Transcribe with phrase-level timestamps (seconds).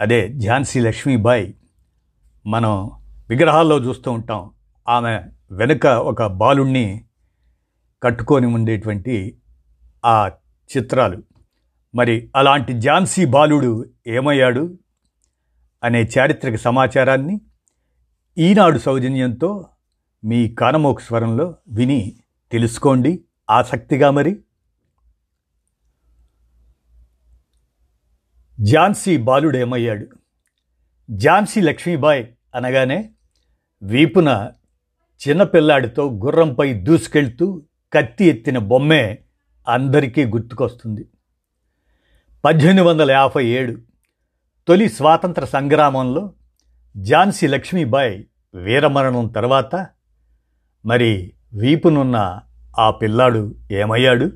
[0.00, 1.54] అదే ఝాన్సీ లక్ష్మీబాయి
[2.46, 2.90] మనం
[3.30, 4.50] విగ్రహాల్లో చూస్తూ ఉంటాం.
[4.88, 5.20] ఆమె
[5.52, 7.04] వెనుక ఒక బాలుణ్ణి
[8.02, 9.38] కట్టుకొని ఉండేటువంటి
[10.04, 10.30] ఆ
[10.76, 11.22] చిత్రాలు.
[11.94, 14.78] మరి అలాంటి ఝాన్సీ బాలుడు ఏమయ్యాడు
[15.84, 17.40] అనే చారిత్రక సమాచారాన్ని
[18.38, 19.66] ఈనాడు సౌజన్యంతో
[20.24, 22.16] మీ కానమోక స్వరంలో విని
[22.52, 23.24] తెలుసుకోండి.
[23.50, 24.40] ఆసక్తిగా మరి
[28.64, 30.06] ఝాన్సీ బాలుడేమయ్యాడు
[31.10, 33.10] ఝాన్సీ లక్ష్మీబాయ్ అనగానే
[33.82, 34.52] వీపున
[35.28, 39.18] చిన్నపిల్లాడితో గుర్రంపై దూసుకెళ్తూ కత్తి ఎత్తిన బొమ్మే
[39.68, 41.08] అందరికీ గుర్తుకొస్తుంది.
[42.44, 43.78] పద్దెనిమిది వందల యాభై ఏడు
[44.68, 46.32] తొలి స్వాతంత్ర సంగ్రామంలో
[47.02, 48.24] ఝాన్సీ లక్ష్మీబాయ్
[48.54, 49.86] వీరమరణం తర్వాత
[50.86, 52.40] మరి వీపునున్న
[52.78, 54.32] ఆ పిల్లాడు ఏమయ్యాడు?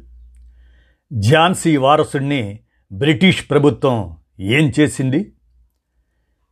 [1.19, 2.61] ఝాన్సీ వారసుణ్ణి
[2.95, 5.33] బ్రిటిష్ ప్రభుత్వం ఏం చేసింది?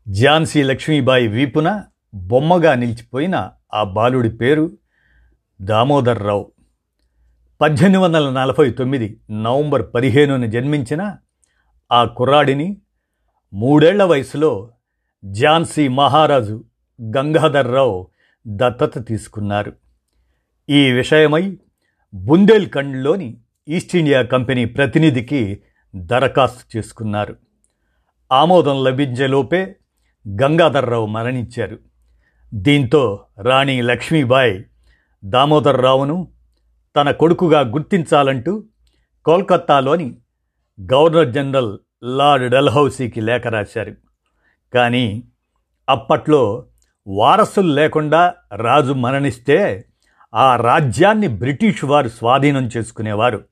[0.09, 1.83] ఝాన్సీ లక్ష్మీబాయి వీపున
[2.15, 4.70] బొమ్మగా నిలిచిపోయిన ఆ బాలుడి పేరు
[5.63, 6.53] దామోదర్ రావు
[7.61, 11.17] పద్దెనిమిది వందల నలభై తొమ్మిది నవంబర్ పదిహేనున జన్మించిన
[11.93, 12.77] ఆ కుర్రాడిని
[13.53, 14.70] మూడేళ్ళ వయసులో
[15.31, 16.65] ఝాన్సీ మహారాజు
[17.03, 18.11] గంగాధర్రావు
[18.47, 19.73] దత్తత తీసుకున్నారు.
[20.69, 21.59] ఈ విషయమై
[22.15, 25.63] బుందేల్ఖండ్లోని ఈస్ట్ ఇండియా కంపెనీ ప్రతినిధికి
[25.95, 27.37] దరఖాస్తు చేసుకున్నారు.
[28.33, 29.77] ఆమోదం లభించేలోపే
[30.29, 31.79] గంగాధర్రావు మరణించారు.
[32.55, 34.65] దీంతో రాణి లక్ష్మీబాయి
[35.25, 36.29] దామోదర్రావును
[36.97, 38.64] తన కొడుకుగా గుర్తించాలంటూ
[39.25, 40.17] కోల్కత్తాలోని
[40.92, 43.95] గవర్నర్ జనరల్ లార్డ్ డల్హౌసీకి లేఖ రాశారు.
[44.74, 45.24] కానీ
[45.89, 46.67] అప్పట్లో
[47.07, 49.85] వారసులు లేకుండా రాజు మరణిస్తే
[50.35, 53.45] ఆ రాజ్యాన్ని బ్రిటిష్ వారు స్వాధీనం చేసుకునేవారు.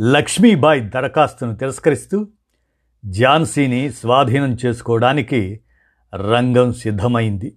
[0.00, 2.28] లక్ష్మీబాయి దరఖాస్తును తిరస్కరిస్తూ
[3.10, 5.60] ఝాన్సీని స్వాధీనం చేసుకోవడానికి
[6.14, 7.56] రంగం సిద్ధమైంది.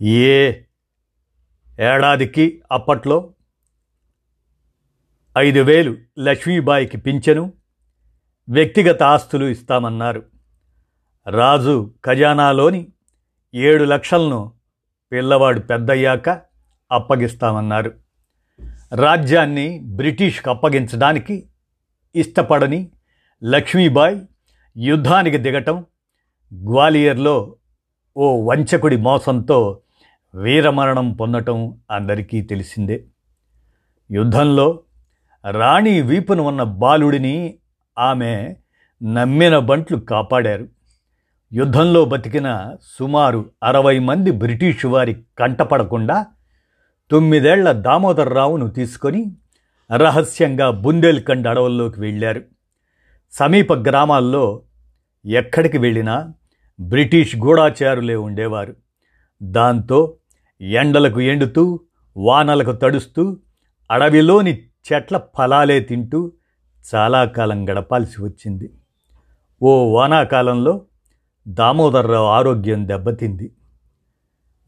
[0.00, 0.54] ఏ
[1.80, 3.34] ఏడాదికి అప్పట్లో
[5.38, 7.52] ఐదు వేలు లక్ష్మీబాయికి పింఛను
[8.48, 10.22] వ్యక్తిగత ఆస్తులు ఇస్తామన్నారు.
[11.28, 12.88] రాజు ఖజానాలోని
[13.54, 14.52] ఏడు లక్షలను
[15.12, 16.28] పిల్లవాడు పెద్దయ్యాక
[16.92, 18.05] అప్పగిస్తామన్నారు.
[18.92, 21.48] రాజ్యాన్ని బ్రిటిష్కు అప్పగించడానికి
[22.14, 22.90] ఇష్టపడని
[23.44, 24.20] లక్ష్మీబాయ్
[24.78, 25.84] యుద్ధానికి దిగటం
[26.64, 27.56] గ్వాలియర్లో
[28.16, 29.80] ఓ వంచకుడి మోసంతో
[30.34, 33.04] వీరమరణం పొందటం అందరికీ తెలిసిందే.
[34.10, 34.82] యుద్ధంలో
[35.50, 37.58] రాణి వీపున ఉన్న బాలుడిని
[37.98, 38.56] ఆమె
[39.02, 40.68] నమ్మిన బంట్లు కాపాడారు.
[41.52, 46.26] యుద్ధంలో బతికిన సుమారు అరవై మంది బ్రిటిషు వారి కంటపడకుండా
[47.10, 49.36] తొమ్మిదేళ్ళ దామోదర్రావును తీసుకొని
[49.96, 52.42] రహస్యంగా బుందేల్ఖండ్ అడవుల్లోకి వెళ్ళారు.
[53.32, 54.62] సమీప గ్రామాల్లో
[55.26, 56.32] ఎక్కడికి వెళ్ళినా
[56.80, 58.76] బ్రిటిష్ గూఢాచారులే ఉండేవారు.
[59.42, 60.14] దాంతో
[60.60, 61.80] ఎండలకు ఎండుతూ
[62.16, 63.36] వానలకు తడుస్తూ
[63.90, 64.62] అడవిలోని
[64.92, 66.32] చెట్ల ఫలాలే తింటూ
[66.94, 68.72] చాలా కాలం గడపాల్సి వచ్చింది.
[69.62, 70.84] ఓ వానాకాలంలో
[71.48, 73.52] దామోదర్రావు ఆరోగ్యం దెబ్బతింది.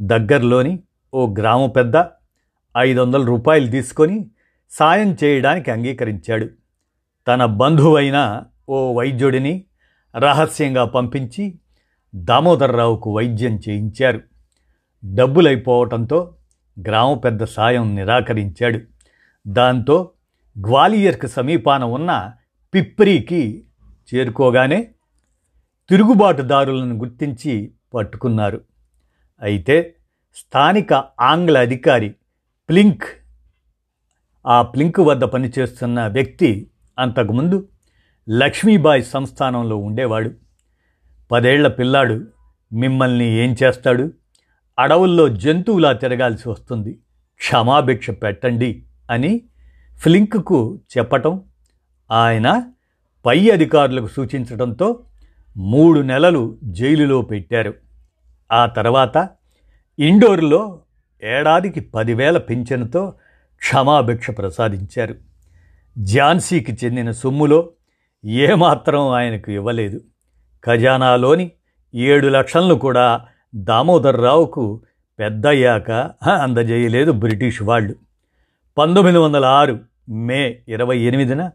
[0.00, 0.78] దగ్గరలోని
[1.14, 1.96] ఓ గ్రామ పెద్ద
[2.78, 4.30] ఐదు వందల రూపాయలు తీసుకొని
[4.70, 6.48] సాయం చేయడానికి అంగీకరించాడు.
[7.28, 9.64] తన బంధువైన ఓ వైద్యుడిని
[10.16, 11.58] రహస్యంగా పంపించి
[12.14, 14.20] దామోదర్రావుకు వైద్యం చేయించారు.
[15.04, 16.34] డబ్బులైపోవటంతో
[16.80, 18.80] గ్రామ పెద్ద సాయం నిరాకరించాడు.
[19.46, 20.10] దాంతో
[20.66, 22.32] గ్వాలియర్కు సమీపాన ఉన్న
[22.74, 23.64] పిప్రికి
[24.14, 24.88] చేరుకోగానే
[25.90, 28.60] తిరుగుబాటుదారులను గుర్తించి పట్టుకున్నారు.
[29.42, 29.94] అయితే
[30.34, 32.14] స్థానిక ఆంగ్ల అధికారి
[32.68, 33.04] ప్లింక్.
[34.46, 37.68] ఆ ప్లింక్ వద్ద పనిచేస్తున్న వ్యక్తి అంతకుముందు
[38.28, 40.30] లక్ష్మీబాయి సంస్థానంలో ఉండేవాడు.
[41.30, 42.26] పదేళ్ళ పిల్లాడు
[42.72, 44.12] మిమ్మల్ని ఏం చేస్తాడు?
[44.78, 46.94] అడవుల్లో జంతువులా తిరగాల్సి వస్తుంది.
[47.38, 49.42] క్షమాభిక్ష పెట్టండి అని
[49.98, 51.42] ఫ్లింక్కు చెప్పటం
[52.10, 52.62] ఆయన
[53.26, 55.04] పై అధికారులకు సూచించడంతో
[55.56, 57.74] మూడు నెలలు జైలులో పెట్టారు.
[58.52, 59.28] ఆ తర్వాత
[59.98, 60.80] ఇండోర్లో
[61.22, 63.14] ఏడాదికి పదివేల పింఛనుతో
[63.58, 65.14] క్షమాభిక్ష ప్రసాదించారు.
[66.02, 67.70] ఝాన్సీకి చెందిన సొమ్ములో
[68.24, 70.00] ఏమాత్రం ఆయనకు ఇవ్వలేదు.
[70.64, 71.50] ఖజానాలోని
[71.94, 73.20] ఏడు లక్షలను కూడా
[73.54, 74.80] దామోదర్రావుకు
[75.18, 75.90] పెద్దయ్యాక
[76.42, 77.94] అందజేయలేదు బ్రిటిష్ వాళ్ళు.
[78.78, 79.78] పంతొమ్మిది వందల ఆరు
[80.08, 81.50] మే ఇరవై ఎనిమిదిన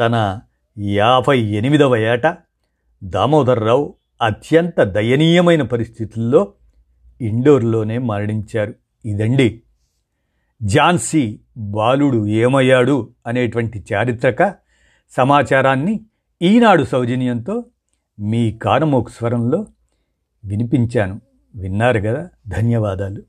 [0.00, 0.40] తన
[0.78, 2.36] యాభై ఎనిమిదవ ఏట
[3.04, 6.52] దామోదర్రావు అత్యంత దయనీయమైన పరిస్థితుల్లో
[7.20, 8.74] ఇండోర్లోనే మరణించారు.
[9.06, 9.62] ఇదండి.
[10.64, 14.54] ఝాన్సీ బాలుడు ఏమయ్యాడు అనేటువంటి చారిత్రక
[15.10, 16.00] సమాచారాన్ని
[16.42, 17.64] ఈనాడు సౌజన్యంతో
[18.20, 19.66] మీ కానమోక్ స్వరంలో
[20.44, 21.20] వినిపించాను.
[21.54, 22.30] విన్నారు కదా?
[22.48, 23.22] ధన్యవాదాలు.